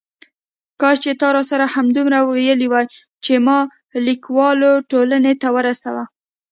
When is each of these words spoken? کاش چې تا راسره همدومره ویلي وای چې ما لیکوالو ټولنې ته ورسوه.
کاش 0.81 0.97
چې 1.03 1.11
تا 1.21 1.27
راسره 1.37 1.65
همدومره 1.75 2.19
ویلي 2.21 2.67
وای 2.69 2.85
چې 3.25 3.33
ما 3.45 3.59
لیکوالو 4.05 4.71
ټولنې 4.91 5.33
ته 5.41 5.47
ورسوه. 5.55 6.03